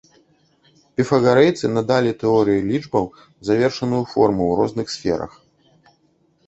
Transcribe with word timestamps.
Піфагарэйцы 0.99 1.65
надалі 1.75 2.11
тэорыі 2.23 2.65
лічбаў 2.71 3.05
завершаную 3.51 4.01
форму 4.15 4.43
ў 4.47 4.53
розных 4.63 4.87
сферах. 4.97 5.31